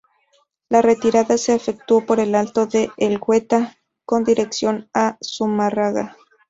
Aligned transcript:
La 0.69 0.81
retirada 0.81 1.37
se 1.37 1.53
efectuó 1.53 2.07
por 2.07 2.19
el 2.19 2.33
alto 2.33 2.65
de 2.65 2.89
Elgueta 2.97 3.77
con 4.03 4.23
dirección 4.23 4.89
a 4.95 5.19
Zumárraga. 5.23 6.17